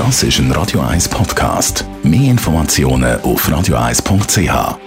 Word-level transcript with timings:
Das 0.00 0.22
ist 0.22 0.38
ein 0.38 0.50
Radio 0.52 0.80
1 0.80 1.10
Podcast. 1.10 1.84
Mehr 2.02 2.30
Informationen 2.30 3.20
auf 3.20 3.46
radio1.ch. 3.46 4.78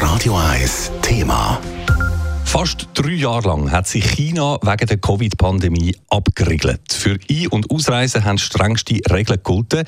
Radio 0.00 0.36
1 0.36 0.92
Thema. 1.02 1.60
Fast 2.44 2.86
drei 2.94 3.14
Jahre 3.14 3.48
lang 3.48 3.72
hat 3.72 3.88
sich 3.88 4.04
China 4.04 4.60
wegen 4.62 4.86
der 4.86 4.98
Covid-Pandemie 4.98 5.96
abgeriegelt. 6.08 6.82
Für 6.92 7.18
Ein- 7.28 7.48
und 7.48 7.68
Ausreisen 7.68 8.24
haben 8.24 8.38
strengste 8.38 9.00
Regeln 9.10 9.38
gegolten. 9.38 9.82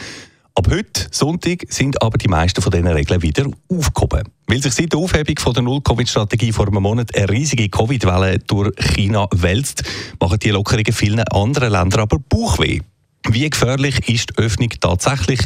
Ab 0.56 0.68
heute, 0.70 1.08
Sonntag, 1.10 1.64
sind 1.68 2.00
aber 2.00 2.16
die 2.16 2.28
meisten 2.28 2.62
von 2.62 2.70
diesen 2.70 2.86
Regeln 2.86 3.22
wieder 3.22 3.50
aufgehoben. 3.68 4.22
Weil 4.46 4.62
sich 4.62 4.72
seit 4.72 4.92
der 4.92 5.00
Aufhebung 5.00 5.36
von 5.36 5.52
der 5.52 5.64
Null-Covid-Strategie 5.64 6.52
vor 6.52 6.68
einem 6.68 6.80
Monat 6.80 7.12
eine 7.16 7.28
riesige 7.28 7.68
Covid-Welle 7.68 8.38
durch 8.38 8.72
China 8.94 9.26
wälzt, 9.32 9.82
machen 10.20 10.38
die 10.38 10.50
Lockerungen 10.50 10.92
vielen 10.92 11.24
anderen 11.24 11.72
Ländern 11.72 12.02
aber 12.02 12.20
Bauchweh. 12.20 12.78
Wie 13.28 13.50
gefährlich 13.50 14.08
ist 14.08 14.30
die 14.30 14.42
Öffnung 14.44 14.68
tatsächlich? 14.78 15.40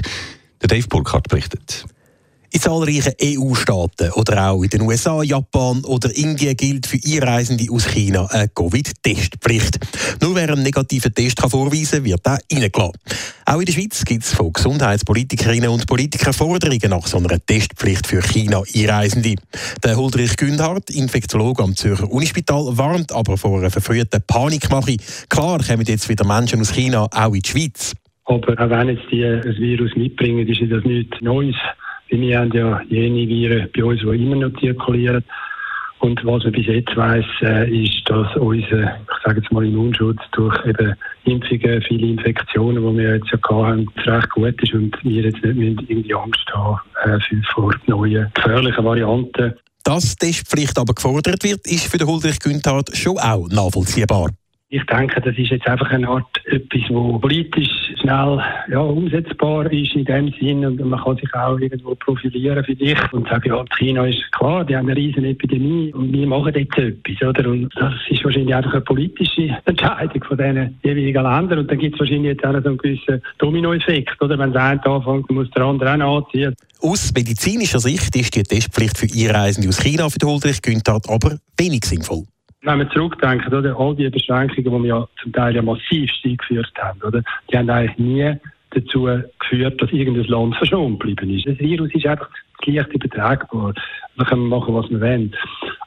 Der 0.60 0.68
Dave 0.68 0.86
Burkhardt 0.88 1.28
berichtet. 1.28 1.86
In 2.50 2.60
zahlreichen 2.60 3.12
EU-Staaten 3.22 4.10
oder 4.12 4.50
auch 4.50 4.62
in 4.62 4.70
den 4.70 4.82
USA, 4.82 5.22
Japan 5.22 5.84
oder 5.84 6.14
Indien 6.14 6.56
gilt 6.56 6.86
für 6.86 6.98
Einreisende 7.02 7.70
aus 7.70 7.86
China 7.86 8.26
eine 8.26 8.48
Covid-Testpflicht. 8.48 9.78
Nur 10.22 10.34
wer 10.34 10.52
einen 10.52 10.62
negativen 10.62 11.14
Test 11.14 11.36
kann 11.36 11.50
vorweisen 11.50 11.98
kann, 11.98 12.04
wird 12.04 12.26
auch 12.26 12.38
reingelassen. 12.50 12.92
Auch 13.50 13.60
in 13.60 13.64
der 13.64 13.72
Schweiz 13.72 14.04
gibt 14.04 14.24
es 14.24 14.34
von 14.34 14.52
Gesundheitspolitikerinnen 14.52 15.70
und 15.70 15.86
Politikern 15.86 16.34
Forderungen 16.34 16.90
nach 16.90 17.06
so 17.06 17.16
einer 17.16 17.38
Testpflicht 17.38 18.06
für 18.06 18.20
China-Einreisende. 18.20 19.36
Der 19.82 19.96
Huldrich 19.96 20.36
Gündhardt, 20.36 20.90
Infektiologe 20.90 21.62
am 21.62 21.74
Zürcher 21.74 22.12
Unispital, 22.12 22.76
warnt 22.76 23.10
aber 23.10 23.38
vor 23.38 23.58
einer 23.58 23.70
verfrühten 23.70 24.20
Panikmache. 24.26 24.98
Klar 25.30 25.60
kommen 25.66 25.86
jetzt 25.86 26.10
wieder 26.10 26.26
Menschen 26.26 26.60
aus 26.60 26.74
China 26.74 27.06
auch 27.10 27.32
in 27.32 27.40
die 27.40 27.48
Schweiz. 27.48 27.94
Aber 28.26 28.52
auch 28.52 28.68
wenn 28.68 28.88
jetzt 28.90 29.10
die 29.10 29.24
ein 29.24 29.42
Virus 29.42 29.96
mitbringen, 29.96 30.46
ist 30.46 30.70
das 30.70 30.84
nichts 30.84 31.18
Neues. 31.22 31.56
Wir 32.10 32.38
haben 32.38 32.52
ja 32.52 32.82
jene 32.90 33.26
Viren 33.26 33.70
bei 33.74 33.82
uns, 33.82 34.02
die 34.02 34.24
immer 34.24 34.36
noch 34.36 34.60
zirkulieren. 34.60 35.24
Und 36.00 36.24
was 36.24 36.44
man 36.44 36.52
bis 36.52 36.66
jetzt 36.66 36.96
weiss, 36.96 37.24
äh, 37.42 37.84
ist, 37.84 38.08
dass 38.08 38.34
unser, 38.36 38.82
ich 38.82 39.24
sage 39.24 39.40
jetzt 39.40 39.50
mal, 39.50 39.66
Immunschutz 39.66 40.20
durch 40.32 40.54
eben 40.64 40.94
Impfungen, 41.24 41.82
viele 41.82 42.06
Infektionen, 42.06 42.82
die 42.82 42.98
wir 42.98 43.16
jetzt 43.16 43.30
ja 43.32 43.38
haben, 43.50 43.88
recht 43.96 44.30
gut 44.30 44.62
ist 44.62 44.74
und 44.74 44.96
wir 45.02 45.22
jetzt 45.22 45.42
nicht 45.42 45.90
irgendwie 45.90 46.14
Angst 46.14 46.48
haben 46.52 46.78
äh, 47.04 47.18
vor 47.52 47.74
neuen 47.86 48.30
gefährlichen 48.32 48.84
Varianten. 48.84 49.54
Dass 49.82 50.16
Testpflicht 50.16 50.78
aber 50.78 50.94
gefordert 50.94 51.42
wird, 51.42 51.66
ist 51.66 51.90
für 51.90 51.98
den 51.98 52.06
Huldrich 52.06 52.38
Günthardt 52.38 52.96
schon 52.96 53.18
auch 53.18 53.48
nachvollziehbar. 53.48 54.30
Ich 54.70 54.84
denke, 54.84 55.18
das 55.22 55.34
ist 55.38 55.48
jetzt 55.48 55.66
einfach 55.66 55.90
eine 55.90 56.06
Art 56.06 56.26
etwas, 56.44 56.82
wo 56.90 57.18
politisch 57.18 57.70
schnell 58.02 58.38
ja, 58.70 58.80
umsetzbar 58.80 59.72
ist 59.72 59.94
in 59.94 60.04
dem 60.04 60.30
Sinn 60.38 60.62
und 60.62 60.78
man 60.78 61.02
kann 61.02 61.16
sich 61.16 61.32
auch 61.32 61.58
irgendwo 61.58 61.94
profilieren 61.94 62.62
für 62.62 62.74
dich 62.74 62.98
und 63.14 63.26
sagen, 63.30 63.48
ja, 63.48 63.64
China 63.78 64.06
ist 64.06 64.30
klar, 64.32 64.66
die 64.66 64.76
haben 64.76 64.90
eine 64.90 64.94
riesen 64.96 65.24
Epidemie 65.24 65.90
und 65.94 66.12
wir 66.12 66.26
machen 66.26 66.52
jetzt 66.54 66.76
etwas, 66.76 67.28
oder? 67.28 67.48
Und 67.48 67.70
das 67.76 67.94
ist 68.10 68.22
wahrscheinlich 68.22 68.54
einfach 68.54 68.74
eine 68.74 68.82
politische 68.82 69.56
Entscheidung 69.64 70.24
von 70.24 70.36
diesen 70.36 70.78
jeweiligen 70.82 71.22
Ländern 71.22 71.58
und 71.60 71.70
dann 71.70 71.78
gibt 71.78 71.94
es 71.94 72.00
wahrscheinlich 72.00 72.32
jetzt 72.32 72.44
auch 72.44 72.52
noch 72.52 72.62
so 72.62 72.68
einen 72.68 72.78
gewissen 72.78 73.22
Dominoeffekt, 73.38 74.20
oder? 74.20 74.38
Wenn 74.38 74.52
der 74.52 74.62
eine 74.64 74.84
anfängt, 74.84 75.30
muss 75.30 75.50
der 75.52 75.64
andere 75.64 75.94
auch 76.04 76.26
anziehen. 76.26 76.54
Aus 76.82 77.10
medizinischer 77.14 77.80
Sicht 77.80 78.14
ist 78.14 78.36
die 78.36 78.42
Testpflicht 78.42 78.98
für 78.98 79.06
Einreisende 79.06 79.70
aus 79.70 79.82
China 79.82 80.10
für 80.10 80.26
Huldrich 80.26 80.60
Günthardt 80.60 81.08
aber 81.08 81.38
wenig 81.56 81.86
sinnvoll. 81.86 82.24
Wenn 82.62 82.78
wir 82.78 82.90
zurückdenken, 82.90 83.54
oder, 83.54 83.78
all 83.78 83.94
die 83.94 84.10
Beschränkungen, 84.10 84.82
die 84.82 84.88
wir 84.88 85.08
zum 85.22 85.32
Teil 85.32 85.54
ja 85.54 85.62
massiv 85.62 86.10
eingeführt 86.24 86.72
haben, 86.78 87.00
oder, 87.02 87.22
die 87.50 87.56
haben 87.56 87.70
eigentlich 87.70 87.98
nie 87.98 88.34
dazu 88.70 89.08
geführt, 89.38 89.80
dass 89.80 89.92
irgendein 89.92 90.24
Land 90.24 90.56
verschont 90.56 91.00
geblieben 91.00 91.36
ist. 91.36 91.46
Das 91.46 91.58
Virus 91.58 91.94
ist 91.94 92.06
einfach 92.06 92.28
leicht 92.66 92.92
übertragbar. 92.92 93.74
Wir 94.16 94.24
können 94.24 94.48
machen, 94.48 94.74
was 94.74 94.90
wir 94.90 95.00
wollen. 95.00 95.34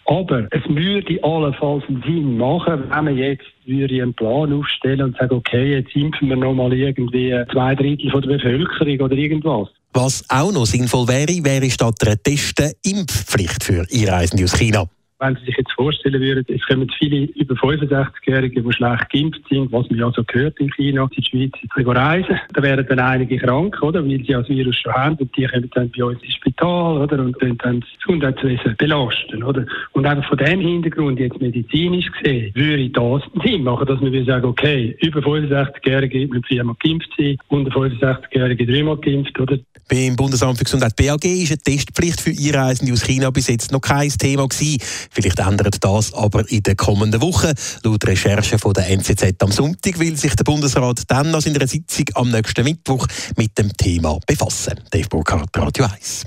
Aber 0.05 0.47
es 0.51 0.63
würde 0.67 1.23
allenfalls 1.23 1.83
einen 1.87 2.03
Sinn 2.03 2.37
machen, 2.37 2.83
wenn 2.89 3.05
man 3.05 3.17
jetzt 3.17 3.45
einen 3.67 4.13
Plan 4.13 4.53
aufstellen 4.53 5.01
und 5.03 5.17
sagen, 5.17 5.35
okay, 5.35 5.75
jetzt 5.75 5.95
impfen 5.95 6.29
wir 6.29 6.37
nochmal 6.37 6.73
irgendwie 6.73 7.35
zwei 7.51 7.75
Drittel 7.75 8.09
von 8.09 8.21
der 8.21 8.37
Bevölkerung 8.37 8.99
oder 8.99 9.15
irgendwas. 9.15 9.69
Was 9.93 10.23
auch 10.29 10.51
noch 10.51 10.65
sinnvoll 10.65 11.07
wäre, 11.07 11.43
wäre 11.43 11.69
statt 11.69 11.95
der 12.01 12.21
Testen 12.21 12.71
Impfpflicht 12.83 13.63
für 13.63 13.85
Einreisende 13.93 14.45
aus 14.45 14.57
China 14.57 14.87
wenn 15.21 15.35
Sie 15.35 15.45
sich 15.45 15.57
jetzt 15.57 15.71
vorstellen 15.73 16.19
würden, 16.19 16.43
es 16.47 16.65
kommen 16.65 16.91
viele 16.97 17.25
über 17.35 17.53
65-Jährige, 17.55 18.63
die 18.63 18.73
schlecht 18.73 19.09
geimpft 19.11 19.41
sind, 19.49 19.71
was 19.71 19.87
man 19.89 19.99
ja 19.99 20.11
so 20.15 20.23
gehört 20.23 20.59
in 20.59 20.71
China, 20.73 21.03
in 21.03 21.23
die 21.23 21.23
Schweiz 21.23 21.87
reisen. 21.87 22.39
Da 22.53 22.63
wären 22.63 22.85
dann 22.87 22.99
einige 22.99 23.37
krank, 23.37 23.77
oder? 23.81 24.03
Weil 24.03 24.17
sie 24.17 24.33
das 24.33 24.49
Virus 24.49 24.75
schon 24.77 24.93
haben 24.93 25.15
und 25.17 25.35
die 25.37 25.45
kommen 25.45 25.69
dann 25.75 25.91
bei 25.95 26.03
uns 26.03 26.21
ins 26.23 26.33
Spital, 26.33 26.97
oder? 26.97 27.19
Und 27.19 27.37
dann, 27.39 27.81
das 27.81 27.89
Gesundheitswesen 28.03 28.75
belasten, 28.77 29.43
oder? 29.43 29.65
Und 29.91 30.05
einfach 30.07 30.27
von 30.27 30.37
dem 30.39 30.59
Hintergrund, 30.59 31.19
jetzt 31.19 31.39
medizinisch 31.39 32.11
gesehen, 32.11 32.51
würde 32.55 32.89
das 32.89 33.21
Sinn 33.43 33.63
machen, 33.63 33.85
dass 33.85 34.01
man 34.01 34.25
sagen, 34.25 34.45
okay, 34.45 34.97
über 35.01 35.19
65-Jährige 35.19 36.27
mit 36.27 36.47
viermal 36.47 36.75
geimpft 36.83 37.09
sein, 37.17 37.37
unter 37.49 37.71
65-Jährige 37.71 38.65
dreimal 38.65 38.97
geimpft, 38.97 39.39
oder? 39.39 39.59
Beim 39.91 40.15
Bundesamt 40.15 40.57
für 40.57 40.63
Gesundheit 40.63 40.95
BAG 40.95 41.25
ist 41.25 41.51
eine 41.51 41.57
Testpflicht 41.57 42.21
für 42.21 42.29
Einreisende 42.29 42.93
aus 42.93 43.03
China 43.03 43.29
bis 43.29 43.47
jetzt 43.49 43.73
noch 43.73 43.81
kein 43.81 44.07
Thema 44.07 44.47
gewesen. 44.47 44.81
Vielleicht 45.11 45.39
ändert 45.39 45.83
das 45.83 46.13
aber 46.13 46.49
in 46.49 46.63
den 46.63 46.77
kommenden 46.77 47.21
Wochen. 47.21 47.51
Laut 47.83 48.07
Recherchen 48.07 48.57
von 48.57 48.73
der 48.73 48.89
NZZ 48.89 49.35
am 49.39 49.51
Sonntag 49.51 49.99
will 49.99 50.17
sich 50.17 50.35
der 50.35 50.45
Bundesrat 50.45 51.01
dann 51.07 51.31
nach 51.31 51.41
seiner 51.41 51.67
Sitzung 51.67 52.05
am 52.15 52.31
nächsten 52.31 52.63
Mittwoch 52.63 53.05
mit 53.35 53.57
dem 53.57 53.71
Thema 53.75 54.19
befassen. 54.25 54.79
Dave 54.89 55.07
Burkhardt, 55.09 55.49
Radio 55.57 55.85
1. 55.85 56.25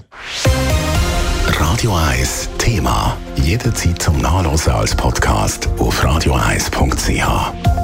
Radio 1.59 1.95
1 1.95 2.49
Thema. 2.59 3.17
Jederzeit 3.37 4.01
zum 4.01 4.19
Nachlesen 4.19 4.73
als 4.73 4.95
Podcast 4.95 5.69
auf 5.79 6.05
radio1.ch. 6.05 7.84